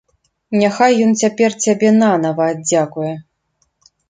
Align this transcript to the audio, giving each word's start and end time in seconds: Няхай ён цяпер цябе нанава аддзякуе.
Няхай 0.61 0.93
ён 1.07 1.11
цяпер 1.23 1.51
цябе 1.67 1.93
нанава 1.99 2.49
аддзякуе. 2.55 3.13